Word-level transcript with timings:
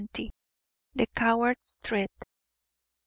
THE 0.95 1.05
COWARD'S 1.15 1.77
THREAT. 1.83 2.09